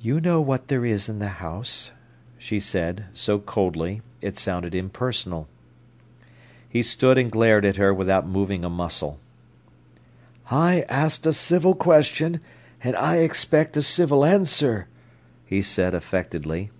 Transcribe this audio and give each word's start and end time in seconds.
"You 0.00 0.20
know 0.20 0.40
what 0.40 0.66
there 0.66 0.84
is 0.84 1.08
in 1.08 1.20
the 1.20 1.28
house," 1.38 1.92
she 2.36 2.58
said, 2.58 3.04
so 3.14 3.38
coldly, 3.38 4.02
it 4.20 4.36
sounded 4.36 4.74
impersonal. 4.74 5.46
He 6.68 6.82
stood 6.82 7.16
and 7.16 7.30
glared 7.30 7.64
at 7.64 7.76
her 7.76 7.94
without 7.94 8.26
moving 8.26 8.64
a 8.64 8.68
muscle. 8.68 9.20
"I 10.50 10.80
asked 10.88 11.26
a 11.26 11.32
civil 11.32 11.76
question, 11.76 12.40
and 12.82 12.96
I 12.96 13.18
expect 13.18 13.76
a 13.76 13.82
civil 13.84 14.24
answer," 14.24 14.88
he 15.44 15.62
said 15.62 15.94
affectedly. 15.94 16.72